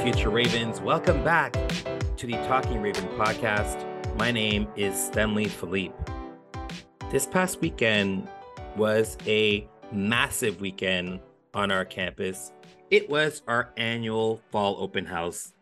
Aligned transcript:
Future 0.00 0.30
Ravens. 0.30 0.80
Welcome 0.80 1.22
back 1.22 1.52
to 2.16 2.26
the 2.26 2.32
Talking 2.46 2.80
Raven 2.80 3.06
podcast. 3.18 3.86
My 4.16 4.30
name 4.30 4.66
is 4.76 4.96
Stanley 4.96 5.46
Philippe. 5.46 5.94
This 7.10 7.26
past 7.26 7.60
weekend 7.60 8.28
was 8.76 9.18
a 9.26 9.68
massive 9.92 10.60
weekend 10.60 11.20
on 11.54 11.70
our 11.70 11.84
campus. 11.84 12.52
It 12.90 13.10
was 13.10 13.42
our 13.46 13.72
annual 13.76 14.40
fall 14.50 14.76
open 14.80 15.04
house. 15.04 15.52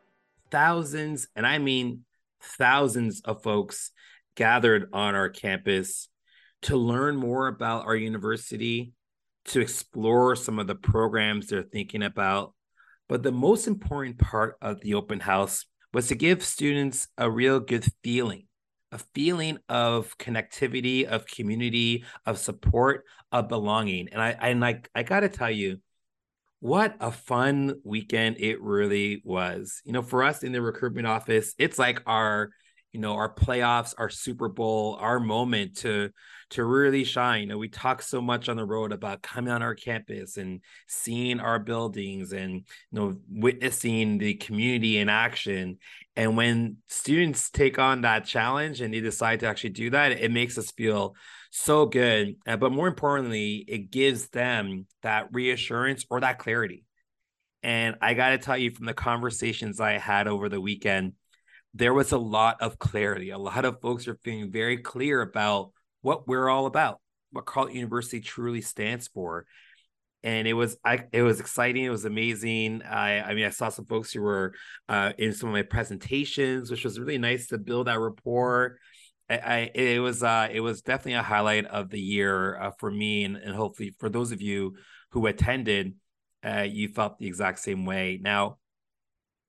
Thousands, 0.51 1.29
and 1.35 1.47
I 1.47 1.59
mean 1.59 2.05
thousands 2.41 3.21
of 3.23 3.43
folks 3.43 3.91
gathered 4.37 4.89
on 4.93 5.15
our 5.15 5.29
campus 5.29 6.09
to 6.63 6.77
learn 6.77 7.17
more 7.17 7.49
about 7.49 7.87
our 7.87 7.97
university, 7.97 8.93
to 9.47 9.61
explore 9.61 10.37
some 10.37 10.59
of 10.59 10.67
the 10.67 10.75
programs 10.75 11.49
they're 11.49 11.63
thinking 11.63 12.03
about. 12.03 12.55
But 13.11 13.25
the 13.25 13.33
most 13.33 13.67
important 13.67 14.19
part 14.19 14.57
of 14.63 14.81
the 14.83 14.95
open 14.95 15.19
house 15.19 15.67
was 15.93 16.07
to 16.07 16.15
give 16.15 16.45
students 16.45 17.09
a 17.19 17.29
real 17.29 17.59
good 17.59 17.85
feeling 18.05 18.47
a 18.93 18.99
feeling 19.15 19.59
of 19.69 20.19
connectivity, 20.19 21.05
of 21.05 21.25
community, 21.25 22.05
of 22.27 22.39
support, 22.39 23.05
of 23.31 23.47
belonging. 23.47 24.09
And 24.11 24.21
I 24.21 24.31
and 24.31 24.61
like 24.61 24.89
I 24.95 25.03
gotta 25.05 25.29
tell 25.29 25.51
you, 25.51 25.79
what 26.61 26.97
a 27.01 27.11
fun 27.11 27.81
weekend 27.85 28.37
it 28.39 28.61
really 28.61 29.23
was. 29.25 29.81
You 29.85 29.93
know, 29.93 30.03
for 30.03 30.23
us 30.23 30.43
in 30.43 30.53
the 30.53 30.63
recruitment 30.63 31.07
office, 31.07 31.55
it's 31.59 31.79
like 31.79 32.03
our 32.07 32.51
you 32.93 33.01
know 33.01 33.15
our 33.15 33.33
playoffs 33.33 33.95
our 33.99 34.11
super 34.11 34.49
bowl 34.49 34.97
our 35.01 35.21
moment 35.21 35.77
to 35.79 36.11
to 36.51 36.65
really 36.65 37.05
shine. 37.05 37.43
You 37.43 37.47
know 37.47 37.59
we 37.59 37.69
talk 37.69 38.03
so 38.03 38.21
much 38.21 38.49
on 38.49 38.57
the 38.57 38.65
road 38.65 38.93
about 38.93 39.23
coming 39.23 39.53
on 39.53 39.63
our 39.63 39.75
campus 39.75 40.37
and 40.37 40.61
seeing 40.89 41.41
our 41.41 41.59
buildings 41.59 42.33
and 42.33 42.55
you 42.55 42.65
know 42.93 43.17
witnessing 43.31 44.19
the 44.19 44.35
community 44.35 44.99
in 44.99 45.09
action. 45.09 45.79
And 46.17 46.37
when 46.37 46.79
students 46.89 47.51
take 47.51 47.79
on 47.79 48.03
that 48.03 48.27
challenge 48.27 48.81
and 48.81 48.93
they 48.93 49.01
decide 49.01 49.41
to 49.41 49.47
actually 49.47 49.71
do 49.71 49.91
that 49.91 50.13
it 50.13 50.33
makes 50.33 50.59
us 50.59 50.73
feel 50.73 51.15
so 51.51 51.87
good. 51.87 52.37
Uh, 52.47 52.57
but 52.57 52.73
more 52.73 52.89
importantly 52.89 53.65
it 53.69 53.91
gives 53.91 54.29
them 54.29 54.87
that 55.03 55.29
reassurance 55.33 56.05
or 56.11 56.21
that 56.21 56.39
clarity. 56.39 56.85
And 57.63 57.97
i 58.01 58.15
got 58.15 58.31
to 58.31 58.39
tell 58.39 58.57
you 58.59 58.71
from 58.71 58.87
the 58.87 58.95
conversations 58.95 59.81
i 59.81 59.93
had 59.99 60.27
over 60.27 60.49
the 60.49 60.61
weekend 60.61 61.13
there 61.75 61.95
was 61.95 62.13
a 62.13 62.19
lot 62.19 62.61
of 62.61 62.79
clarity. 62.79 63.31
A 63.31 63.39
lot 63.39 63.65
of 63.65 63.81
folks 63.81 64.09
are 64.09 64.19
feeling 64.23 64.51
very 64.51 64.79
clear 64.79 65.23
about 65.23 65.73
what 66.03 66.27
we're 66.27 66.49
all 66.49 66.67
about, 66.67 67.01
what 67.31 67.47
Carleton 67.47 67.77
University 67.77 68.21
truly 68.21 68.61
stands 68.61 69.09
for. 69.09 69.47
And 70.23 70.47
it 70.47 70.53
was 70.53 70.77
I 70.85 71.05
it 71.13 71.23
was 71.23 71.41
exciting. 71.41 71.85
It 71.85 71.91
was 71.91 72.05
amazing. 72.05 72.83
I 72.83 73.21
I 73.21 73.35
mean 73.35 73.47
I 73.47 73.51
saw 73.51 73.71
some 73.71 73.87
folks 73.87 74.13
who 74.13 74.21
were 74.21 74.53
uh, 74.89 75.13
in 75.17 75.33
some 75.33 75.49
of 75.49 75.55
my 75.55 75.63
presentations, 75.63 76.71
which 76.71 76.85
was 76.85 77.01
really 77.01 77.19
nice 77.19 77.47
to 77.49 77.59
build 77.59 77.87
that 77.87 77.99
rapport. 77.99 78.79
I, 79.31 79.39
I 79.39 79.71
it 79.75 80.01
was 80.01 80.23
uh 80.23 80.49
it 80.51 80.61
was 80.61 80.83
definitely 80.83 81.15
a 81.15 81.23
highlight 81.23 81.65
of 81.67 81.89
the 81.89 82.01
year 82.01 82.61
uh, 82.61 82.73
for 82.79 82.91
me 82.91 83.25
and, 83.25 83.37
and 83.37 83.55
hopefully 83.55 83.95
for 83.99 84.11
those 84.11 84.33
of 84.33 84.43
you 84.43 84.75
who 85.13 85.27
attended, 85.27 85.95
uh, 86.45 86.67
you 86.69 86.89
felt 86.89 87.19
the 87.19 87.27
exact 87.27 87.59
same 87.61 87.85
way. 87.85 88.19
Now, 88.21 88.59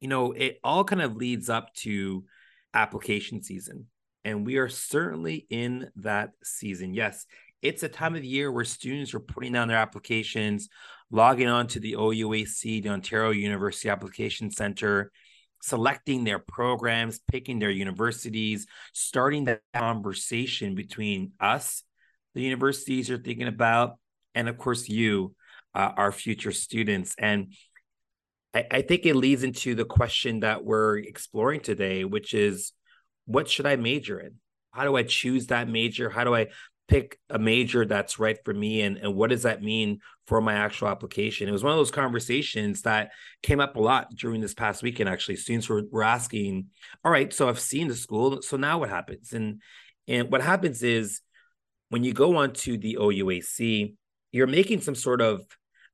you 0.02 0.08
know, 0.08 0.34
it 0.34 0.60
all 0.64 0.84
kind 0.84 1.02
of 1.02 1.16
leads 1.16 1.50
up 1.50 1.74
to 1.76 2.26
application 2.74 3.42
season. 3.42 3.88
And 4.26 4.46
we 4.46 4.58
are 4.58 4.70
certainly 4.70 5.48
in 5.50 5.90
that 5.98 6.32
season. 6.44 6.94
Yes, 6.94 7.26
it's 7.62 7.84
a 7.84 7.90
time 7.90 8.16
of 8.16 8.24
year 8.24 8.52
where 8.52 8.66
students 8.66 9.14
are 9.14 9.20
putting 9.20 9.54
down 9.54 9.68
their 9.68 9.78
applications, 9.78 10.68
logging 11.12 11.48
on 11.48 11.68
to 11.68 11.80
the 11.80 11.94
OUAC, 11.94 12.84
the 12.84 12.90
Ontario 12.90 13.32
University 13.32 13.90
Application 13.90 14.52
Center, 14.52 15.12
selecting 15.62 16.24
their 16.24 16.40
programs, 16.40 17.20
picking 17.32 17.60
their 17.60 17.70
universities, 17.70 18.66
starting 18.94 19.46
that 19.46 19.62
conversation 19.74 20.76
between 20.76 21.32
us, 21.40 21.84
the 22.34 22.42
universities 22.42 23.12
are 23.12 23.18
thinking 23.18 23.48
about, 23.48 23.98
and 24.34 24.48
of 24.48 24.58
course, 24.58 24.88
you, 24.88 25.36
uh, 25.76 25.92
our 25.98 26.12
future 26.12 26.52
students. 26.52 27.16
And 27.18 27.54
I, 28.54 28.66
I 28.72 28.82
think 28.82 29.06
it 29.06 29.16
leads 29.16 29.44
into 29.44 29.76
the 29.76 29.86
question 29.86 30.42
that 30.42 30.64
we're 30.64 30.98
exploring 30.98 31.62
today, 31.62 32.04
which 32.04 32.34
is 32.34 32.74
what 33.26 33.50
should 33.50 33.66
I 33.66 33.76
major 33.76 34.20
in? 34.20 34.36
How 34.72 34.84
do 34.84 34.96
I 34.96 35.04
choose 35.04 35.48
that 35.48 35.68
major? 35.68 36.10
How 36.10 36.24
do 36.24 36.34
I 36.34 36.48
pick 36.88 37.18
a 37.30 37.40
major 37.40 37.86
that's 37.86 38.20
right 38.20 38.38
for 38.44 38.54
me? 38.54 38.82
And, 38.82 38.98
and 38.98 39.16
what 39.16 39.30
does 39.30 39.44
that 39.44 39.62
mean 39.62 40.00
for 40.28 40.42
my 40.42 40.54
actual 40.54 40.88
application? 40.88 41.48
It 41.48 41.52
was 41.52 41.64
one 41.64 41.74
of 41.74 41.78
those 41.78 41.92
conversations 41.92 42.82
that 42.84 43.12
came 43.44 43.60
up 43.60 43.76
a 43.76 43.82
lot 43.82 44.16
during 44.16 44.42
this 44.42 44.54
past 44.54 44.84
weekend, 44.84 45.10
actually. 45.10 45.36
Students 45.38 45.70
were, 45.70 45.84
were 45.92 46.04
asking, 46.04 46.68
all 47.04 47.12
right, 47.12 47.32
so 47.34 47.48
I've 47.48 47.60
seen 47.60 47.88
the 47.88 47.96
school. 47.96 48.42
So 48.42 48.58
now 48.58 48.80
what 48.80 48.90
happens? 48.90 49.34
And 49.34 49.62
and 50.08 50.32
what 50.32 50.42
happens 50.42 50.84
is 50.84 51.22
when 51.90 52.04
you 52.04 52.12
go 52.12 52.38
on 52.38 52.54
to 52.54 52.78
the 52.78 52.98
OUAC, 53.00 53.96
you're 54.32 54.48
making 54.48 54.82
some 54.82 54.96
sort 54.96 55.22
of 55.22 55.46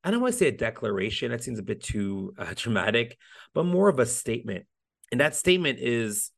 I 0.03 0.11
don't 0.11 0.21
want 0.21 0.33
to 0.33 0.37
say 0.37 0.47
a 0.47 0.51
declaration, 0.51 1.31
that 1.31 1.43
seems 1.43 1.59
a 1.59 1.63
bit 1.63 1.81
too 1.81 2.33
uh, 2.37 2.53
dramatic, 2.55 3.17
but 3.53 3.65
more 3.65 3.89
of 3.89 3.99
a 3.99 4.05
statement. 4.05 4.65
And 5.11 5.21
that 5.21 5.35
statement 5.35 5.79
is 5.79 6.31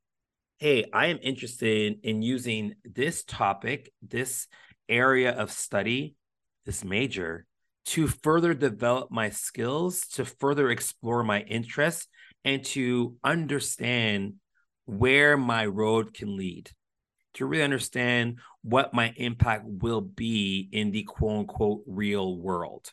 hey, 0.60 0.84
I 0.92 1.08
am 1.08 1.20
interested 1.22 2.00
in 2.04 2.22
using 2.22 2.76
this 2.84 3.24
topic, 3.24 3.94
this 4.02 4.48
area 4.90 5.32
of 5.32 5.52
study, 5.52 6.16
this 6.66 6.84
major 6.84 7.46
to 7.86 8.08
further 8.08 8.54
develop 8.54 9.10
my 9.10 9.30
skills, 9.30 10.06
to 10.08 10.26
further 10.26 10.70
explore 10.70 11.24
my 11.24 11.42
interests, 11.42 12.08
and 12.44 12.64
to 12.64 13.16
understand 13.24 14.34
where 14.86 15.38
my 15.38 15.66
road 15.66 16.14
can 16.14 16.38
lead, 16.38 16.70
to 17.34 17.46
really 17.46 17.64
understand 17.64 18.40
what 18.62 18.94
my 18.94 19.14
impact 19.16 19.64
will 19.66 20.02
be 20.02 20.68
in 20.72 20.92
the 20.92 21.04
quote 21.04 21.40
unquote 21.40 21.82
real 21.88 22.38
world. 22.38 22.92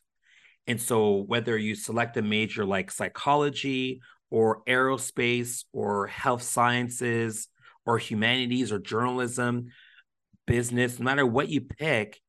And 0.66 0.80
so, 0.80 1.22
whether 1.26 1.56
you 1.56 1.74
select 1.74 2.16
a 2.16 2.22
major 2.22 2.64
like 2.64 2.90
psychology 2.90 4.00
or 4.30 4.62
aerospace 4.64 5.64
or 5.72 6.06
health 6.08 6.42
sciences 6.42 7.48
or 7.84 7.98
humanities 7.98 8.72
or 8.72 8.78
journalism, 8.78 9.66
business, 10.46 10.98
no 10.98 11.04
matter 11.04 11.26
what 11.26 11.48
you 11.48 11.60
pick, 11.60 12.20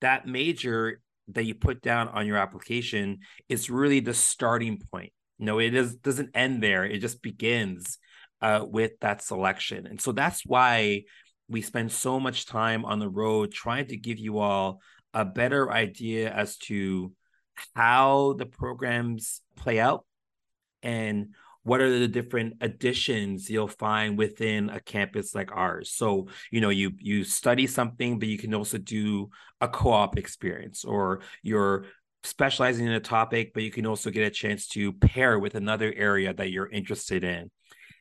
that 0.00 0.26
major 0.26 1.00
that 1.28 1.44
you 1.44 1.54
put 1.54 1.82
down 1.82 2.08
on 2.08 2.26
your 2.26 2.36
application 2.36 3.18
is 3.48 3.70
really 3.70 4.00
the 4.00 4.14
starting 4.14 4.80
point. 4.90 5.12
No, 5.38 5.58
it 5.58 5.74
is 5.74 5.96
doesn't 5.96 6.30
end 6.34 6.62
there. 6.62 6.84
It 6.84 6.98
just 6.98 7.22
begins 7.22 7.98
uh, 8.40 8.64
with 8.68 8.92
that 9.00 9.22
selection. 9.22 9.86
And 9.86 10.00
so 10.00 10.12
that's 10.12 10.44
why 10.44 11.04
we 11.48 11.62
spend 11.62 11.92
so 11.92 12.20
much 12.20 12.46
time 12.46 12.84
on 12.84 12.98
the 12.98 13.08
road 13.08 13.52
trying 13.52 13.86
to 13.86 13.96
give 13.96 14.18
you 14.18 14.38
all 14.38 14.80
a 15.14 15.24
better 15.24 15.70
idea 15.70 16.30
as 16.30 16.56
to 16.58 17.12
how 17.74 18.34
the 18.34 18.46
programs 18.46 19.40
play 19.56 19.78
out 19.78 20.04
and 20.82 21.34
what 21.62 21.80
are 21.80 21.98
the 21.98 22.08
different 22.08 22.54
additions 22.62 23.50
you'll 23.50 23.68
find 23.68 24.16
within 24.16 24.70
a 24.70 24.80
campus 24.80 25.34
like 25.34 25.52
ours. 25.52 25.90
So 25.90 26.28
you 26.50 26.60
know 26.60 26.70
you 26.70 26.92
you 26.98 27.24
study 27.24 27.66
something 27.66 28.18
but 28.18 28.28
you 28.28 28.38
can 28.38 28.54
also 28.54 28.78
do 28.78 29.30
a 29.60 29.68
co-op 29.68 30.16
experience 30.16 30.84
or 30.84 31.20
you're 31.42 31.84
specializing 32.24 32.86
in 32.86 32.92
a 32.92 33.00
topic 33.00 33.52
but 33.54 33.62
you 33.62 33.70
can 33.70 33.86
also 33.86 34.10
get 34.10 34.26
a 34.26 34.30
chance 34.30 34.66
to 34.68 34.92
pair 34.92 35.38
with 35.38 35.54
another 35.54 35.92
area 35.96 36.34
that 36.34 36.50
you're 36.50 36.68
interested 36.68 37.22
in 37.22 37.50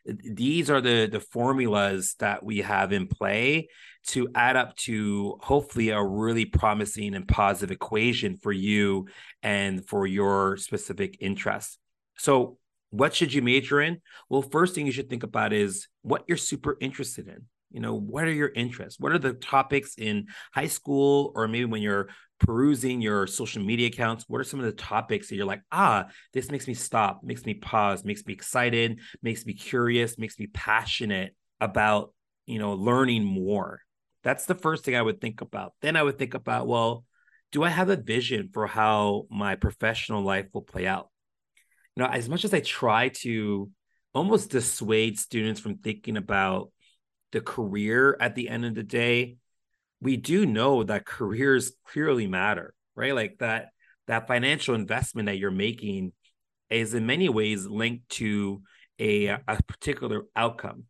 these 0.07 0.69
are 0.69 0.81
the 0.81 1.07
the 1.11 1.19
formulas 1.19 2.15
that 2.19 2.43
we 2.43 2.59
have 2.59 2.91
in 2.93 3.07
play 3.07 3.67
to 4.07 4.29
add 4.35 4.55
up 4.55 4.75
to 4.77 5.37
hopefully 5.41 5.89
a 5.89 6.01
really 6.01 6.45
promising 6.45 7.13
and 7.13 7.27
positive 7.27 7.71
equation 7.71 8.37
for 8.37 8.51
you 8.51 9.07
and 9.43 9.85
for 9.87 10.07
your 10.07 10.57
specific 10.57 11.17
interests 11.19 11.77
so 12.17 12.57
what 12.89 13.15
should 13.15 13.33
you 13.33 13.41
major 13.41 13.81
in? 13.81 14.01
Well, 14.29 14.41
first 14.41 14.75
thing 14.75 14.85
you 14.85 14.91
should 14.91 15.09
think 15.09 15.23
about 15.23 15.53
is 15.53 15.87
what 16.01 16.23
you're 16.27 16.37
super 16.37 16.77
interested 16.79 17.27
in. 17.27 17.45
You 17.71 17.81
know, 17.81 17.95
what 17.95 18.23
are 18.23 18.31
your 18.31 18.49
interests? 18.49 18.99
What 18.99 19.11
are 19.11 19.19
the 19.19 19.33
topics 19.33 19.95
in 19.97 20.27
high 20.53 20.67
school 20.67 21.31
or 21.35 21.47
maybe 21.47 21.65
when 21.65 21.81
you're 21.81 22.09
perusing 22.39 23.01
your 23.01 23.27
social 23.27 23.63
media 23.63 23.87
accounts? 23.87 24.25
What 24.27 24.39
are 24.39 24.45
some 24.45 24.59
of 24.59 24.65
the 24.65 24.71
topics 24.71 25.29
that 25.29 25.35
you're 25.35 25.45
like, 25.45 25.63
ah, 25.71 26.07
this 26.33 26.49
makes 26.49 26.67
me 26.67 26.73
stop, 26.73 27.23
makes 27.23 27.45
me 27.45 27.53
pause, 27.55 28.03
makes 28.03 28.25
me 28.25 28.33
excited, 28.33 28.99
makes 29.21 29.45
me 29.45 29.53
curious, 29.53 30.17
makes 30.17 30.39
me 30.39 30.47
passionate 30.47 31.35
about, 31.59 32.13
you 32.45 32.59
know, 32.59 32.73
learning 32.73 33.23
more. 33.23 33.81
That's 34.23 34.45
the 34.45 34.55
first 34.55 34.85
thing 34.85 34.95
I 34.95 35.01
would 35.01 35.19
think 35.19 35.41
about. 35.41 35.73
Then 35.81 35.95
I 35.95 36.03
would 36.03 36.17
think 36.17 36.33
about, 36.33 36.67
well, 36.67 37.05
do 37.51 37.63
I 37.63 37.69
have 37.69 37.89
a 37.89 37.95
vision 37.95 38.49
for 38.53 38.67
how 38.67 39.25
my 39.29 39.55
professional 39.55 40.21
life 40.21 40.47
will 40.53 40.61
play 40.61 40.85
out? 40.87 41.09
you 41.97 42.03
know, 42.03 42.09
as 42.09 42.29
much 42.29 42.45
as 42.45 42.53
I 42.53 42.59
try 42.59 43.09
to 43.09 43.71
almost 44.13 44.51
dissuade 44.51 45.17
students 45.17 45.59
from 45.59 45.77
thinking 45.77 46.15
about 46.15 46.71
the 47.31 47.41
career 47.41 48.17
at 48.19 48.35
the 48.35 48.49
end 48.49 48.65
of 48.65 48.75
the 48.75 48.83
day, 48.83 49.37
we 50.01 50.17
do 50.17 50.45
know 50.45 50.83
that 50.83 51.05
careers 51.05 51.71
clearly 51.85 52.27
matter, 52.27 52.73
right? 52.95 53.15
Like 53.15 53.37
that 53.39 53.69
that 54.07 54.27
financial 54.27 54.75
investment 54.75 55.25
that 55.25 55.37
you're 55.37 55.51
making 55.51 56.13
is 56.69 56.93
in 56.93 57.05
many 57.05 57.29
ways 57.29 57.65
linked 57.65 58.07
to 58.09 58.61
a, 58.99 59.27
a 59.27 59.63
particular 59.67 60.23
outcome, 60.35 60.85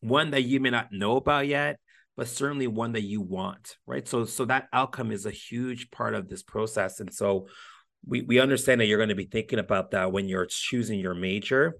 one 0.00 0.30
that 0.30 0.42
you 0.42 0.60
may 0.60 0.70
not 0.70 0.92
know 0.92 1.16
about 1.16 1.46
yet, 1.46 1.78
but 2.16 2.28
certainly 2.28 2.66
one 2.66 2.92
that 2.92 3.02
you 3.02 3.20
want, 3.20 3.76
right? 3.86 4.06
So, 4.06 4.24
so 4.24 4.44
that 4.46 4.68
outcome 4.72 5.12
is 5.12 5.26
a 5.26 5.30
huge 5.30 5.90
part 5.90 6.14
of 6.14 6.28
this 6.28 6.42
process, 6.42 7.00
and 7.00 7.12
so 7.12 7.48
we 8.06 8.22
we 8.22 8.40
understand 8.40 8.80
that 8.80 8.86
you're 8.86 8.98
going 8.98 9.10
to 9.10 9.14
be 9.14 9.26
thinking 9.26 9.58
about 9.58 9.90
that 9.90 10.12
when 10.12 10.28
you're 10.28 10.46
choosing 10.46 11.00
your 11.00 11.14
major. 11.14 11.74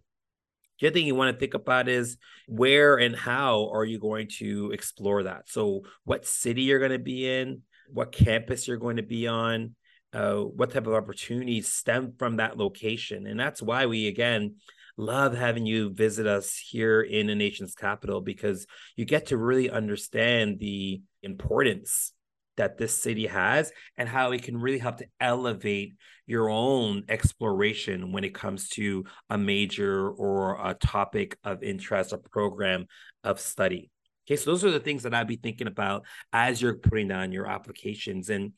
The 0.80 0.86
other 0.86 0.94
thing 0.94 1.06
you 1.06 1.14
want 1.14 1.34
to 1.34 1.38
think 1.38 1.54
about 1.54 1.88
is 1.88 2.16
where 2.48 2.96
and 2.96 3.14
how 3.14 3.70
are 3.72 3.84
you 3.84 3.98
going 3.98 4.28
to 4.38 4.70
explore 4.72 5.24
that? 5.24 5.48
So, 5.48 5.82
what 6.04 6.26
city 6.26 6.62
you're 6.62 6.78
going 6.78 6.90
to 6.92 6.98
be 6.98 7.28
in, 7.28 7.62
what 7.92 8.12
campus 8.12 8.66
you're 8.66 8.76
going 8.76 8.96
to 8.96 9.02
be 9.02 9.26
on, 9.26 9.74
uh, 10.12 10.36
what 10.36 10.72
type 10.72 10.86
of 10.86 10.94
opportunities 10.94 11.72
stem 11.72 12.14
from 12.18 12.36
that 12.36 12.56
location. 12.56 13.26
And 13.26 13.38
that's 13.38 13.62
why 13.62 13.86
we, 13.86 14.08
again, 14.08 14.56
love 14.96 15.36
having 15.36 15.66
you 15.66 15.90
visit 15.90 16.26
us 16.26 16.56
here 16.56 17.00
in 17.00 17.30
a 17.30 17.34
nation's 17.34 17.74
capital 17.74 18.20
because 18.20 18.66
you 18.96 19.04
get 19.04 19.26
to 19.26 19.36
really 19.36 19.70
understand 19.70 20.58
the 20.58 21.00
importance 21.22 22.12
that 22.60 22.76
this 22.76 23.02
city 23.02 23.26
has 23.26 23.72
and 23.96 24.06
how 24.06 24.32
it 24.32 24.42
can 24.42 24.54
really 24.54 24.78
help 24.78 24.98
to 24.98 25.06
elevate 25.18 25.94
your 26.26 26.50
own 26.50 27.02
exploration 27.08 28.12
when 28.12 28.22
it 28.22 28.34
comes 28.34 28.68
to 28.68 29.02
a 29.30 29.38
major 29.38 30.10
or 30.10 30.60
a 30.62 30.74
topic 30.74 31.38
of 31.42 31.62
interest, 31.62 32.12
a 32.12 32.18
program 32.18 32.84
of 33.24 33.40
study. 33.40 33.90
Okay, 34.26 34.36
so 34.36 34.50
those 34.50 34.62
are 34.62 34.70
the 34.70 34.78
things 34.78 35.04
that 35.04 35.14
I'd 35.14 35.26
be 35.26 35.36
thinking 35.36 35.68
about 35.68 36.04
as 36.34 36.60
you're 36.60 36.74
putting 36.74 37.08
down 37.08 37.32
your 37.32 37.46
applications. 37.46 38.28
And 38.28 38.52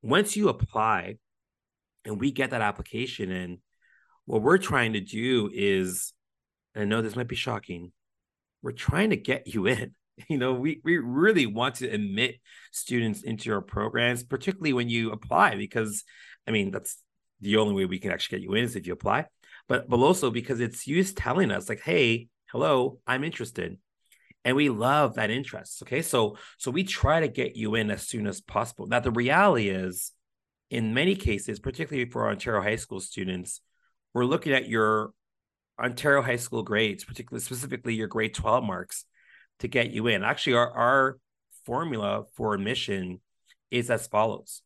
once 0.00 0.36
you 0.36 0.48
apply 0.48 1.16
and 2.04 2.20
we 2.20 2.30
get 2.30 2.50
that 2.50 2.62
application 2.62 3.32
in, 3.32 3.58
what 4.26 4.42
we're 4.42 4.58
trying 4.58 4.92
to 4.92 5.00
do 5.00 5.50
is, 5.52 6.12
I 6.76 6.84
know 6.84 7.02
this 7.02 7.16
might 7.16 7.26
be 7.26 7.34
shocking, 7.34 7.90
we're 8.62 8.70
trying 8.70 9.10
to 9.10 9.16
get 9.16 9.52
you 9.52 9.66
in. 9.66 9.96
You 10.28 10.38
know, 10.38 10.54
we, 10.54 10.80
we 10.84 10.98
really 10.98 11.46
want 11.46 11.76
to 11.76 11.88
admit 11.88 12.36
students 12.72 13.22
into 13.22 13.52
our 13.52 13.60
programs, 13.60 14.22
particularly 14.22 14.72
when 14.72 14.88
you 14.88 15.12
apply, 15.12 15.56
because 15.56 16.04
I 16.46 16.50
mean, 16.50 16.70
that's 16.70 16.96
the 17.40 17.56
only 17.56 17.74
way 17.74 17.84
we 17.86 17.98
can 17.98 18.10
actually 18.10 18.38
get 18.38 18.44
you 18.44 18.54
in 18.54 18.64
is 18.64 18.76
if 18.76 18.86
you 18.86 18.92
apply. 18.92 19.26
But 19.68 19.88
but 19.88 19.98
also 19.98 20.30
because 20.30 20.60
it's 20.60 20.86
you 20.86 21.02
telling 21.04 21.50
us 21.50 21.68
like, 21.68 21.80
hey, 21.80 22.28
hello, 22.50 22.98
I'm 23.06 23.24
interested. 23.24 23.78
And 24.44 24.56
we 24.56 24.70
love 24.70 25.14
that 25.14 25.30
interest 25.30 25.82
okay? 25.82 26.02
So 26.02 26.36
so 26.58 26.70
we 26.70 26.84
try 26.84 27.20
to 27.20 27.28
get 27.28 27.56
you 27.56 27.74
in 27.74 27.90
as 27.90 28.06
soon 28.06 28.26
as 28.26 28.40
possible. 28.40 28.86
Now 28.86 29.00
the 29.00 29.10
reality 29.10 29.68
is 29.68 30.12
in 30.70 30.94
many 30.94 31.14
cases 31.14 31.58
particularly 31.58 32.08
for 32.08 32.28
ontario 32.28 32.62
high 32.62 32.76
school 32.76 33.00
students 33.00 33.60
we're 34.14 34.24
looking 34.24 34.52
at 34.52 34.68
your 34.68 35.10
ontario 35.78 36.22
high 36.22 36.36
school 36.36 36.62
grades 36.62 37.04
particularly 37.04 37.42
specifically 37.42 37.94
your 37.94 38.06
grade 38.06 38.34
12 38.34 38.64
marks 38.64 39.04
to 39.60 39.68
get 39.68 39.90
you 39.90 40.06
in 40.08 40.24
actually 40.24 40.54
our, 40.54 40.70
our 40.70 41.18
formula 41.64 42.24
for 42.34 42.54
admission 42.54 43.20
is 43.70 43.90
as 43.90 44.06
follows 44.06 44.62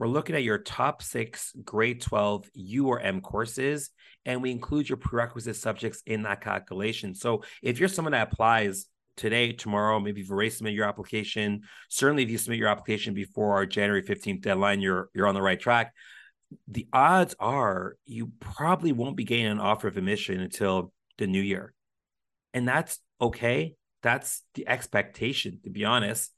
we're 0.00 0.08
looking 0.08 0.34
at 0.34 0.42
your 0.42 0.56
top 0.56 1.02
six 1.02 1.52
grade 1.62 2.00
12 2.00 2.48
U 2.54 2.86
or 2.86 3.00
M 3.00 3.20
courses, 3.20 3.90
and 4.24 4.42
we 4.42 4.50
include 4.50 4.88
your 4.88 4.96
prerequisite 4.96 5.56
subjects 5.56 6.02
in 6.06 6.22
that 6.22 6.40
calculation. 6.40 7.14
So 7.14 7.44
if 7.62 7.78
you're 7.78 7.90
someone 7.90 8.12
that 8.12 8.32
applies 8.32 8.86
today, 9.18 9.52
tomorrow, 9.52 10.00
maybe 10.00 10.22
you've 10.22 10.30
already 10.30 10.48
submitted 10.48 10.74
your 10.74 10.86
application. 10.86 11.64
Certainly, 11.90 12.22
if 12.22 12.30
you 12.30 12.38
submit 12.38 12.58
your 12.58 12.70
application 12.70 13.12
before 13.12 13.52
our 13.52 13.66
January 13.66 14.02
15th 14.02 14.40
deadline, 14.40 14.80
you're 14.80 15.10
you're 15.14 15.26
on 15.26 15.34
the 15.34 15.42
right 15.42 15.60
track. 15.60 15.92
The 16.66 16.88
odds 16.94 17.34
are 17.38 17.96
you 18.06 18.32
probably 18.40 18.92
won't 18.92 19.18
be 19.18 19.24
getting 19.24 19.44
an 19.44 19.60
offer 19.60 19.86
of 19.86 19.98
admission 19.98 20.40
until 20.40 20.94
the 21.18 21.26
new 21.26 21.42
year. 21.42 21.74
And 22.54 22.66
that's 22.66 22.98
okay. 23.20 23.74
That's 24.02 24.42
the 24.54 24.68
expectation, 24.68 25.60
to 25.64 25.70
be 25.70 25.84
honest, 25.84 26.32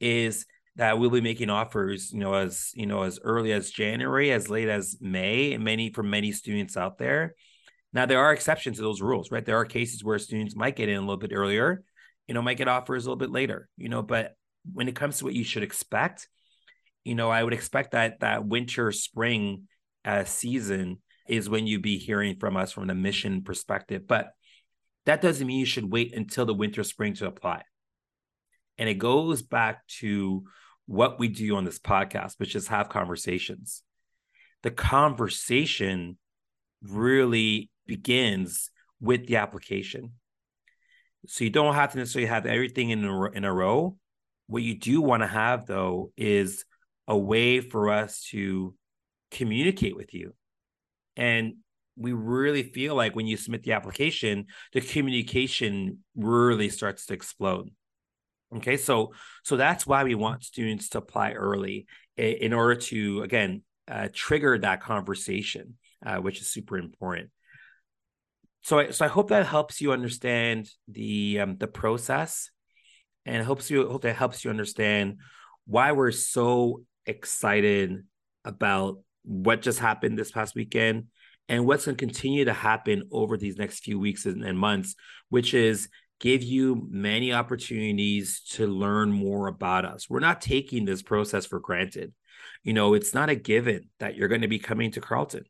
is 0.00 0.46
that 0.76 0.98
we'll 0.98 1.10
be 1.10 1.20
making 1.20 1.50
offers, 1.50 2.12
you 2.12 2.18
know, 2.18 2.34
as 2.34 2.72
you 2.74 2.86
know, 2.86 3.02
as 3.02 3.20
early 3.22 3.52
as 3.52 3.70
January, 3.70 4.32
as 4.32 4.50
late 4.50 4.68
as 4.68 4.96
May, 5.00 5.52
and 5.52 5.64
many 5.64 5.92
for 5.92 6.02
many 6.02 6.32
students 6.32 6.76
out 6.76 6.98
there. 6.98 7.34
Now 7.92 8.06
there 8.06 8.18
are 8.18 8.32
exceptions 8.32 8.78
to 8.78 8.82
those 8.82 9.00
rules, 9.00 9.30
right? 9.30 9.44
There 9.44 9.58
are 9.58 9.64
cases 9.64 10.02
where 10.02 10.18
students 10.18 10.56
might 10.56 10.74
get 10.74 10.88
in 10.88 10.96
a 10.96 11.00
little 11.00 11.16
bit 11.16 11.32
earlier, 11.32 11.84
you 12.26 12.34
know, 12.34 12.42
might 12.42 12.56
get 12.56 12.66
offers 12.66 13.06
a 13.06 13.08
little 13.08 13.18
bit 13.18 13.30
later, 13.30 13.68
you 13.76 13.88
know, 13.88 14.02
but 14.02 14.34
when 14.72 14.88
it 14.88 14.96
comes 14.96 15.18
to 15.18 15.24
what 15.24 15.34
you 15.34 15.44
should 15.44 15.62
expect, 15.62 16.28
you 17.04 17.14
know, 17.14 17.30
I 17.30 17.44
would 17.44 17.52
expect 17.52 17.92
that 17.92 18.20
that 18.20 18.44
winter 18.44 18.90
spring 18.90 19.68
uh, 20.04 20.24
season 20.24 20.98
is 21.28 21.48
when 21.48 21.66
you'd 21.66 21.82
be 21.82 21.98
hearing 21.98 22.36
from 22.36 22.56
us 22.56 22.72
from 22.72 22.88
the 22.88 22.92
admission 22.92 23.42
perspective. 23.42 24.06
But 24.08 24.32
that 25.06 25.20
doesn't 25.20 25.46
mean 25.46 25.58
you 25.58 25.66
should 25.66 25.90
wait 25.90 26.14
until 26.14 26.46
the 26.46 26.54
winter 26.54 26.82
spring 26.82 27.14
to 27.14 27.26
apply. 27.26 27.62
And 28.78 28.88
it 28.88 28.94
goes 28.94 29.42
back 29.42 29.86
to 29.98 30.44
what 30.86 31.18
we 31.18 31.28
do 31.28 31.56
on 31.56 31.64
this 31.64 31.78
podcast, 31.78 32.34
which 32.38 32.54
is 32.54 32.68
have 32.68 32.88
conversations. 32.88 33.82
The 34.62 34.70
conversation 34.70 36.18
really 36.82 37.70
begins 37.86 38.70
with 39.00 39.26
the 39.26 39.36
application. 39.36 40.12
So 41.26 41.44
you 41.44 41.50
don't 41.50 41.74
have 41.74 41.92
to 41.92 41.98
necessarily 41.98 42.28
have 42.28 42.46
everything 42.46 42.90
in 42.90 43.04
a, 43.04 43.30
in 43.30 43.44
a 43.44 43.52
row. 43.52 43.96
What 44.46 44.62
you 44.62 44.78
do 44.78 45.00
want 45.00 45.22
to 45.22 45.26
have 45.26 45.66
though 45.66 46.12
is 46.16 46.64
a 47.06 47.16
way 47.16 47.60
for 47.60 47.90
us 47.90 48.24
to 48.30 48.74
communicate 49.30 49.96
with 49.96 50.14
you. 50.14 50.34
And 51.16 51.56
we 51.96 52.12
really 52.12 52.62
feel 52.62 52.94
like 52.94 53.14
when 53.14 53.26
you 53.26 53.36
submit 53.36 53.62
the 53.62 53.72
application, 53.72 54.46
the 54.72 54.80
communication 54.80 55.98
really 56.16 56.68
starts 56.68 57.06
to 57.06 57.14
explode. 57.14 57.70
Okay, 58.56 58.76
so 58.76 59.12
so 59.44 59.56
that's 59.56 59.86
why 59.86 60.04
we 60.04 60.14
want 60.14 60.44
students 60.44 60.88
to 60.90 60.98
apply 60.98 61.32
early 61.32 61.86
in 62.16 62.52
order 62.52 62.76
to 62.76 63.22
again 63.22 63.62
uh, 63.88 64.08
trigger 64.12 64.58
that 64.58 64.80
conversation, 64.80 65.76
uh, 66.04 66.16
which 66.16 66.40
is 66.40 66.48
super 66.50 66.78
important 66.78 67.30
so 68.64 68.78
I, 68.78 68.90
so 68.90 69.04
I 69.04 69.08
hope 69.08 69.28
that 69.28 69.46
helps 69.46 69.80
you 69.80 69.92
understand 69.92 70.70
the 70.88 71.40
um, 71.40 71.56
the 71.58 71.66
process, 71.66 72.50
and 73.26 73.44
helps 73.44 73.70
you 73.70 73.86
hope 73.88 74.02
that 74.02 74.16
helps 74.16 74.42
you 74.42 74.50
understand 74.50 75.18
why 75.66 75.92
we're 75.92 76.10
so 76.10 76.82
excited 77.06 78.04
about 78.44 78.98
what 79.22 79.62
just 79.62 79.78
happened 79.78 80.18
this 80.18 80.30
past 80.30 80.54
weekend 80.54 81.08
and 81.48 81.66
what's 81.66 81.84
going 81.84 81.96
to 81.96 82.04
continue 82.04 82.44
to 82.46 82.52
happen 82.52 83.04
over 83.12 83.36
these 83.36 83.56
next 83.56 83.84
few 83.84 83.98
weeks 83.98 84.26
and, 84.26 84.58
months, 84.58 84.94
which 85.28 85.54
is 85.54 85.88
give 86.20 86.42
you 86.42 86.86
many 86.90 87.32
opportunities 87.32 88.40
to 88.50 88.66
learn 88.66 89.12
more 89.12 89.46
about 89.46 89.84
us. 89.84 90.08
We're 90.08 90.20
not 90.20 90.40
taking 90.40 90.84
this 90.84 91.02
process 91.02 91.44
for 91.44 91.60
granted. 91.60 92.14
You 92.62 92.72
know, 92.72 92.94
it's 92.94 93.12
not 93.12 93.28
a 93.28 93.34
given 93.34 93.90
that 94.00 94.16
you're 94.16 94.28
going 94.28 94.40
to 94.40 94.48
be 94.48 94.58
coming 94.58 94.90
to 94.92 95.00
Carleton. 95.00 95.44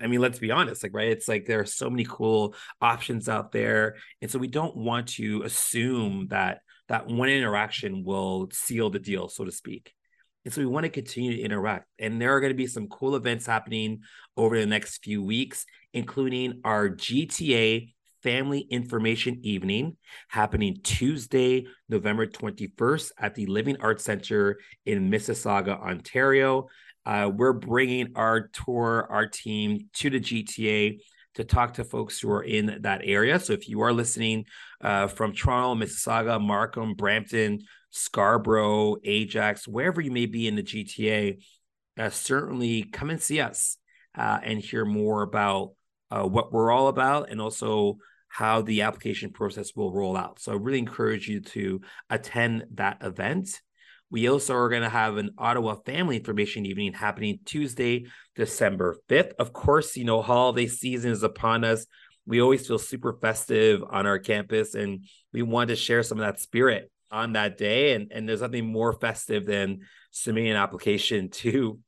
I 0.00 0.06
mean, 0.06 0.20
let's 0.20 0.38
be 0.38 0.50
honest, 0.50 0.82
like, 0.82 0.92
right? 0.92 1.08
It's 1.08 1.28
like 1.28 1.46
there 1.46 1.60
are 1.60 1.66
so 1.66 1.88
many 1.88 2.04
cool 2.04 2.54
options 2.80 3.28
out 3.28 3.52
there. 3.52 3.96
And 4.20 4.30
so 4.30 4.38
we 4.38 4.48
don't 4.48 4.76
want 4.76 5.08
to 5.10 5.42
assume 5.42 6.26
that 6.28 6.58
that 6.88 7.06
one 7.06 7.30
interaction 7.30 8.04
will 8.04 8.50
seal 8.52 8.90
the 8.90 8.98
deal, 8.98 9.28
so 9.28 9.44
to 9.44 9.52
speak. 9.52 9.94
And 10.44 10.52
so 10.52 10.60
we 10.60 10.66
want 10.66 10.84
to 10.84 10.90
continue 10.90 11.36
to 11.36 11.42
interact. 11.42 11.86
And 11.98 12.20
there 12.20 12.34
are 12.34 12.40
going 12.40 12.52
to 12.52 12.56
be 12.56 12.66
some 12.66 12.88
cool 12.88 13.16
events 13.16 13.46
happening 13.46 14.00
over 14.36 14.58
the 14.58 14.66
next 14.66 15.02
few 15.02 15.22
weeks, 15.22 15.64
including 15.92 16.60
our 16.64 16.88
GTA 16.88 17.94
Family 18.22 18.60
Information 18.60 19.38
Evening 19.42 19.96
happening 20.28 20.78
Tuesday, 20.82 21.66
November 21.90 22.26
21st 22.26 23.12
at 23.18 23.34
the 23.34 23.44
Living 23.46 23.76
Arts 23.80 24.04
Center 24.04 24.58
in 24.86 25.10
Mississauga, 25.10 25.78
Ontario. 25.78 26.68
Uh, 27.04 27.30
we're 27.32 27.52
bringing 27.52 28.12
our 28.16 28.48
tour, 28.48 29.06
our 29.10 29.26
team 29.26 29.88
to 29.92 30.08
the 30.08 30.20
GTA 30.20 31.00
to 31.34 31.44
talk 31.44 31.74
to 31.74 31.84
folks 31.84 32.20
who 32.20 32.30
are 32.30 32.42
in 32.42 32.78
that 32.82 33.00
area. 33.04 33.38
So 33.38 33.52
if 33.52 33.68
you 33.68 33.80
are 33.82 33.92
listening 33.92 34.46
uh, 34.80 35.08
from 35.08 35.32
Toronto, 35.32 35.74
Mississauga, 35.74 36.40
Markham, 36.40 36.94
Brampton, 36.94 37.60
Scarborough, 37.90 38.96
Ajax, 39.04 39.68
wherever 39.68 40.00
you 40.00 40.10
may 40.10 40.26
be 40.26 40.46
in 40.46 40.56
the 40.56 40.62
GTA, 40.62 41.42
uh, 41.98 42.10
certainly 42.10 42.84
come 42.84 43.10
and 43.10 43.20
see 43.20 43.40
us 43.40 43.76
uh, 44.16 44.38
and 44.42 44.58
hear 44.58 44.84
more 44.84 45.22
about 45.22 45.72
uh, 46.10 46.24
what 46.24 46.52
we're 46.52 46.70
all 46.70 46.88
about 46.88 47.30
and 47.30 47.40
also 47.40 47.98
how 48.28 48.62
the 48.62 48.82
application 48.82 49.30
process 49.30 49.76
will 49.76 49.92
roll 49.92 50.16
out. 50.16 50.40
So 50.40 50.52
I 50.52 50.56
really 50.56 50.80
encourage 50.80 51.28
you 51.28 51.40
to 51.40 51.80
attend 52.10 52.64
that 52.74 52.98
event. 53.00 53.60
We 54.14 54.28
also 54.28 54.54
are 54.54 54.68
going 54.68 54.82
to 54.82 54.88
have 54.88 55.16
an 55.16 55.30
Ottawa 55.38 55.74
Family 55.74 56.16
Information 56.16 56.66
Evening 56.66 56.92
happening 56.92 57.40
Tuesday, 57.44 58.06
December 58.36 58.96
5th. 59.08 59.32
Of 59.40 59.52
course, 59.52 59.96
you 59.96 60.04
know, 60.04 60.22
holiday 60.22 60.68
season 60.68 61.10
is 61.10 61.24
upon 61.24 61.64
us. 61.64 61.84
We 62.24 62.40
always 62.40 62.64
feel 62.64 62.78
super 62.78 63.18
festive 63.20 63.82
on 63.82 64.06
our 64.06 64.20
campus, 64.20 64.76
and 64.76 65.04
we 65.32 65.42
want 65.42 65.70
to 65.70 65.74
share 65.74 66.04
some 66.04 66.20
of 66.20 66.24
that 66.24 66.38
spirit 66.38 66.92
on 67.10 67.32
that 67.32 67.58
day. 67.58 67.94
And, 67.94 68.12
and 68.12 68.28
there's 68.28 68.42
nothing 68.42 68.66
more 68.66 68.92
festive 68.92 69.46
than 69.46 69.80
submitting 70.12 70.52
an 70.52 70.58
application 70.58 71.28
to 71.42 71.80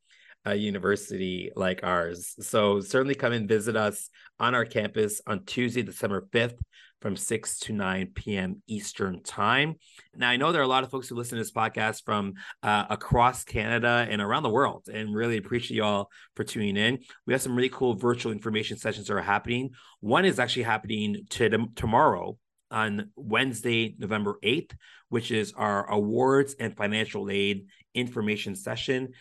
a 0.44 0.56
university 0.56 1.52
like 1.54 1.84
ours. 1.84 2.34
So 2.40 2.80
certainly 2.80 3.14
come 3.14 3.34
and 3.34 3.48
visit 3.48 3.76
us 3.76 4.10
on 4.40 4.56
our 4.56 4.64
campus 4.64 5.20
on 5.28 5.44
Tuesday, 5.44 5.82
December 5.82 6.26
5th 6.32 6.58
from 7.06 7.14
6 7.14 7.60
to 7.60 7.72
9 7.72 8.10
p.m. 8.16 8.62
Eastern 8.66 9.22
Time. 9.22 9.76
Now, 10.16 10.28
I 10.28 10.36
know 10.36 10.50
there 10.50 10.60
are 10.60 10.64
a 10.64 10.66
lot 10.66 10.82
of 10.82 10.90
folks 10.90 11.06
who 11.06 11.14
listen 11.14 11.38
to 11.38 11.40
this 11.44 11.52
podcast 11.52 12.02
from 12.04 12.34
uh, 12.64 12.86
across 12.90 13.44
Canada 13.44 14.08
and 14.10 14.20
around 14.20 14.42
the 14.42 14.50
world, 14.50 14.88
and 14.92 15.14
really 15.14 15.36
appreciate 15.36 15.76
you 15.76 15.84
all 15.84 16.10
for 16.34 16.42
tuning 16.42 16.76
in. 16.76 16.98
We 17.24 17.32
have 17.32 17.40
some 17.40 17.54
really 17.54 17.68
cool 17.68 17.94
virtual 17.94 18.32
information 18.32 18.76
sessions 18.76 19.06
that 19.06 19.14
are 19.14 19.22
happening. 19.22 19.70
One 20.00 20.24
is 20.24 20.40
actually 20.40 20.64
happening 20.64 21.26
to, 21.30 21.68
tomorrow 21.76 22.38
on 22.72 23.12
Wednesday, 23.14 23.94
November 23.96 24.38
8th, 24.42 24.72
which 25.08 25.30
is 25.30 25.52
our 25.52 25.88
awards 25.88 26.56
and 26.58 26.76
financial 26.76 27.30
aid 27.30 27.66
information 27.94 28.56
session. 28.56 29.12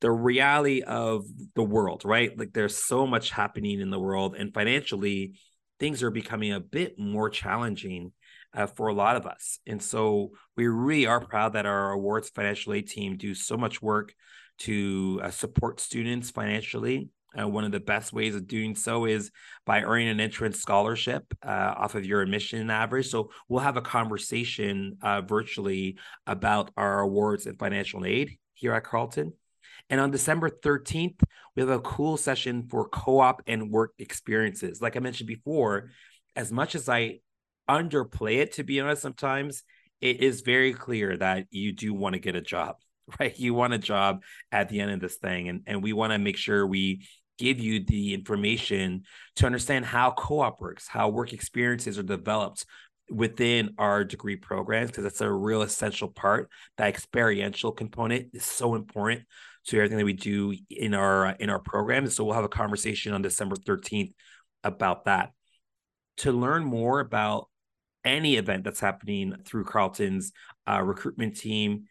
The 0.00 0.10
reality 0.10 0.82
of 0.82 1.26
the 1.54 1.62
world, 1.62 2.04
right? 2.04 2.36
Like 2.36 2.52
there's 2.52 2.76
so 2.76 3.06
much 3.06 3.30
happening 3.30 3.80
in 3.80 3.90
the 3.90 4.00
world, 4.00 4.34
and 4.34 4.52
financially, 4.52 5.34
things 5.80 6.02
are 6.02 6.10
becoming 6.10 6.52
a 6.52 6.60
bit 6.60 6.98
more 6.98 7.28
challenging 7.30 8.12
uh, 8.54 8.66
for 8.66 8.88
a 8.88 8.94
lot 8.94 9.16
of 9.16 9.26
us. 9.26 9.58
And 9.66 9.82
so 9.82 10.30
we 10.56 10.66
really 10.66 11.06
are 11.06 11.20
proud 11.20 11.54
that 11.54 11.66
our 11.66 11.92
awards 11.92 12.30
financial 12.30 12.72
aid 12.72 12.88
team 12.88 13.16
do 13.16 13.34
so 13.34 13.56
much 13.56 13.82
work 13.82 14.14
to 14.58 15.20
uh, 15.22 15.30
support 15.30 15.80
students 15.80 16.30
financially 16.30 17.08
uh, 17.38 17.48
one 17.48 17.64
of 17.64 17.72
the 17.72 17.80
best 17.80 18.12
ways 18.12 18.34
of 18.34 18.46
doing 18.46 18.74
so 18.74 19.04
is 19.04 19.30
by 19.66 19.82
earning 19.82 20.08
an 20.08 20.20
entrance 20.20 20.60
scholarship 20.60 21.24
uh, 21.42 21.74
off 21.76 21.94
of 21.94 22.04
your 22.04 22.22
admission 22.22 22.70
average. 22.70 23.08
So 23.08 23.30
we'll 23.48 23.60
have 23.60 23.76
a 23.76 23.82
conversation 23.82 24.98
uh, 25.02 25.22
virtually 25.22 25.98
about 26.26 26.70
our 26.76 27.00
awards 27.00 27.46
and 27.46 27.58
financial 27.58 28.04
aid 28.04 28.38
here 28.54 28.72
at 28.72 28.84
Carleton. 28.84 29.32
And 29.90 30.00
on 30.00 30.10
December 30.10 30.50
13th, 30.50 31.22
we 31.54 31.60
have 31.60 31.70
a 31.70 31.80
cool 31.80 32.16
session 32.16 32.66
for 32.68 32.88
co 32.88 33.20
op 33.20 33.42
and 33.46 33.70
work 33.70 33.92
experiences. 33.98 34.80
Like 34.80 34.96
I 34.96 35.00
mentioned 35.00 35.28
before, 35.28 35.90
as 36.36 36.50
much 36.50 36.74
as 36.74 36.88
I 36.88 37.20
underplay 37.68 38.38
it, 38.38 38.52
to 38.54 38.64
be 38.64 38.80
honest, 38.80 39.02
sometimes 39.02 39.62
it 40.00 40.20
is 40.20 40.40
very 40.42 40.72
clear 40.72 41.16
that 41.16 41.46
you 41.50 41.72
do 41.72 41.94
want 41.94 42.14
to 42.14 42.18
get 42.18 42.36
a 42.36 42.40
job 42.40 42.76
right? 43.20 43.38
You 43.38 43.54
want 43.54 43.74
a 43.74 43.78
job 43.78 44.22
at 44.52 44.68
the 44.68 44.80
end 44.80 44.90
of 44.90 45.00
this 45.00 45.16
thing. 45.16 45.48
And, 45.48 45.62
and 45.66 45.82
we 45.82 45.92
want 45.92 46.12
to 46.12 46.18
make 46.18 46.36
sure 46.36 46.66
we 46.66 47.06
give 47.38 47.58
you 47.58 47.84
the 47.84 48.14
information 48.14 49.02
to 49.36 49.46
understand 49.46 49.84
how 49.84 50.12
co-op 50.12 50.60
works, 50.60 50.86
how 50.86 51.08
work 51.08 51.32
experiences 51.32 51.98
are 51.98 52.04
developed 52.04 52.64
within 53.10 53.74
our 53.78 54.04
degree 54.04 54.36
programs, 54.36 54.90
because 54.90 55.04
that's 55.04 55.20
a 55.20 55.30
real 55.30 55.62
essential 55.62 56.08
part. 56.08 56.48
That 56.76 56.88
experiential 56.88 57.72
component 57.72 58.28
is 58.32 58.44
so 58.44 58.74
important 58.74 59.22
to 59.66 59.76
everything 59.76 59.98
that 59.98 60.04
we 60.04 60.12
do 60.12 60.54
in 60.70 60.94
our 60.94 61.30
in 61.30 61.50
our 61.50 61.58
programs. 61.58 62.16
So 62.16 62.24
we'll 62.24 62.34
have 62.34 62.44
a 62.44 62.48
conversation 62.48 63.12
on 63.12 63.22
December 63.22 63.56
13th 63.56 64.12
about 64.62 65.04
that. 65.04 65.32
To 66.18 66.32
learn 66.32 66.64
more 66.64 67.00
about 67.00 67.48
any 68.04 68.36
event 68.36 68.64
that's 68.64 68.80
happening 68.80 69.34
through 69.44 69.64
Carleton's 69.64 70.32
uh, 70.66 70.82
recruitment 70.82 71.36
team, 71.36 71.84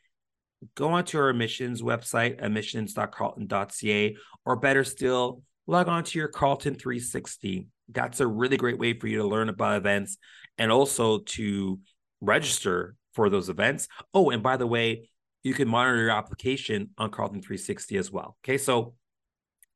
go 0.75 0.89
onto 0.89 1.17
our 1.17 1.29
admissions 1.29 1.81
website, 1.81 2.41
admissions.carleton.ca, 2.41 4.15
or 4.45 4.55
better 4.55 4.83
still, 4.83 5.41
log 5.67 5.87
on 5.87 6.03
to 6.03 6.19
your 6.19 6.27
Carleton 6.27 6.75
360. 6.75 7.67
That's 7.89 8.19
a 8.19 8.27
really 8.27 8.57
great 8.57 8.79
way 8.79 8.93
for 8.93 9.07
you 9.07 9.17
to 9.17 9.27
learn 9.27 9.49
about 9.49 9.77
events 9.77 10.17
and 10.57 10.71
also 10.71 11.19
to 11.19 11.79
register 12.21 12.95
for 13.13 13.29
those 13.29 13.49
events. 13.49 13.87
Oh, 14.13 14.29
and 14.29 14.41
by 14.41 14.57
the 14.57 14.67
way, 14.67 15.09
you 15.43 15.53
can 15.53 15.67
monitor 15.67 15.99
your 15.99 16.11
application 16.11 16.91
on 16.97 17.11
Carleton 17.11 17.41
360 17.41 17.97
as 17.97 18.11
well. 18.11 18.37
Okay, 18.43 18.57
so 18.57 18.93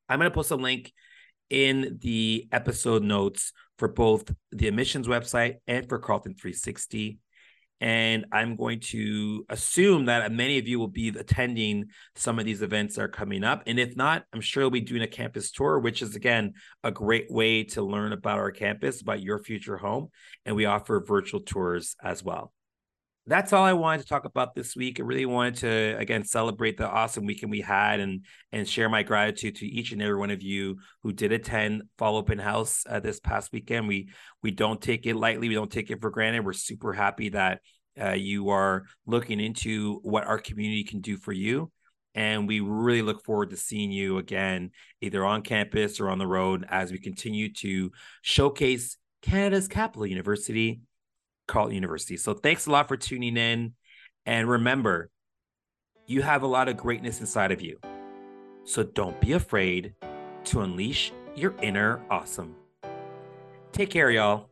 I'm 0.08 0.18
going 0.18 0.30
to 0.30 0.34
post 0.34 0.50
a 0.50 0.56
link 0.56 0.92
in 1.50 1.98
the 2.00 2.48
episode 2.52 3.02
notes 3.02 3.52
for 3.78 3.88
both 3.88 4.32
the 4.50 4.68
admissions 4.68 5.06
website 5.06 5.56
and 5.66 5.88
for 5.88 5.98
Carleton 5.98 6.34
360. 6.34 7.18
And 7.80 8.26
I'm 8.32 8.56
going 8.56 8.80
to 8.80 9.46
assume 9.48 10.06
that 10.06 10.32
many 10.32 10.58
of 10.58 10.66
you 10.66 10.78
will 10.78 10.88
be 10.88 11.08
attending 11.08 11.86
some 12.16 12.38
of 12.38 12.44
these 12.44 12.62
events 12.62 12.96
that 12.96 13.02
are 13.02 13.08
coming 13.08 13.44
up. 13.44 13.62
And 13.66 13.78
if 13.78 13.96
not, 13.96 14.24
I'm 14.32 14.40
sure 14.40 14.64
we'll 14.64 14.70
be 14.70 14.80
doing 14.80 15.02
a 15.02 15.06
campus 15.06 15.52
tour, 15.52 15.78
which 15.78 16.02
is, 16.02 16.16
again, 16.16 16.54
a 16.82 16.90
great 16.90 17.30
way 17.30 17.64
to 17.64 17.82
learn 17.82 18.12
about 18.12 18.38
our 18.38 18.50
campus, 18.50 19.00
about 19.00 19.22
your 19.22 19.38
future 19.38 19.76
home. 19.76 20.08
And 20.44 20.56
we 20.56 20.64
offer 20.64 21.04
virtual 21.06 21.40
tours 21.40 21.94
as 22.02 22.24
well. 22.24 22.52
That's 23.28 23.52
all 23.52 23.64
I 23.64 23.74
wanted 23.74 24.02
to 24.02 24.08
talk 24.08 24.24
about 24.24 24.54
this 24.54 24.74
week. 24.74 24.98
I 24.98 25.02
really 25.02 25.26
wanted 25.26 25.56
to 25.56 25.96
again 25.98 26.24
celebrate 26.24 26.78
the 26.78 26.88
awesome 26.88 27.26
weekend 27.26 27.50
we 27.50 27.60
had 27.60 28.00
and 28.00 28.24
and 28.52 28.66
share 28.66 28.88
my 28.88 29.02
gratitude 29.02 29.56
to 29.56 29.66
each 29.66 29.92
and 29.92 30.00
every 30.00 30.16
one 30.16 30.30
of 30.30 30.42
you 30.42 30.78
who 31.02 31.12
did 31.12 31.32
attend 31.32 31.82
Fall 31.98 32.16
Open 32.16 32.38
House 32.38 32.84
uh, 32.88 33.00
this 33.00 33.20
past 33.20 33.52
weekend. 33.52 33.86
We 33.86 34.08
we 34.42 34.50
don't 34.50 34.80
take 34.80 35.04
it 35.04 35.14
lightly. 35.14 35.48
We 35.48 35.54
don't 35.54 35.70
take 35.70 35.90
it 35.90 36.00
for 36.00 36.10
granted. 36.10 36.44
We're 36.46 36.54
super 36.54 36.94
happy 36.94 37.28
that 37.30 37.60
uh, 38.00 38.12
you 38.12 38.48
are 38.48 38.84
looking 39.06 39.40
into 39.40 40.00
what 40.02 40.24
our 40.24 40.38
community 40.38 40.84
can 40.84 41.00
do 41.00 41.18
for 41.18 41.32
you. 41.32 41.70
And 42.14 42.48
we 42.48 42.60
really 42.60 43.02
look 43.02 43.24
forward 43.24 43.50
to 43.50 43.56
seeing 43.56 43.92
you 43.92 44.16
again, 44.16 44.70
either 45.02 45.24
on 45.24 45.42
campus 45.42 46.00
or 46.00 46.08
on 46.08 46.18
the 46.18 46.26
road, 46.26 46.64
as 46.68 46.90
we 46.90 46.98
continue 46.98 47.52
to 47.54 47.92
showcase 48.22 48.96
Canada's 49.22 49.68
capital 49.68 50.06
university, 50.06 50.80
Carleton 51.48 51.74
University. 51.74 52.16
So 52.16 52.34
thanks 52.34 52.66
a 52.66 52.70
lot 52.70 52.86
for 52.86 52.96
tuning 52.96 53.36
in. 53.36 53.74
And 54.24 54.48
remember, 54.48 55.10
you 56.06 56.22
have 56.22 56.42
a 56.42 56.46
lot 56.46 56.68
of 56.68 56.76
greatness 56.76 57.20
inside 57.20 57.50
of 57.50 57.60
you. 57.60 57.78
So 58.64 58.84
don't 58.84 59.20
be 59.20 59.32
afraid 59.32 59.94
to 60.44 60.60
unleash 60.60 61.12
your 61.34 61.54
inner 61.62 62.00
awesome. 62.10 62.54
Take 63.72 63.90
care, 63.90 64.10
y'all. 64.10 64.48